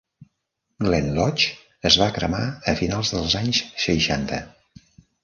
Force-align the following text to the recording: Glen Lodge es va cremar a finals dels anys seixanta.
Glen 0.85 1.09
Lodge 1.17 1.51
es 1.89 1.97
va 2.03 2.07
cremar 2.15 2.41
a 2.73 2.75
finals 2.79 3.13
dels 3.17 3.37
anys 3.43 3.61
seixanta. 3.85 4.41